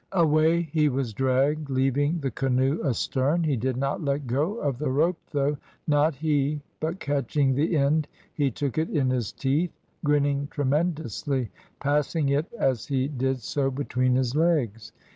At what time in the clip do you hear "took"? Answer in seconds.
8.49-8.79